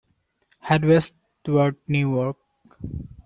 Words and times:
Head 0.61 0.83
west 0.83 1.11
toward 1.43 1.75
New 1.87 1.99
York. 2.11 2.37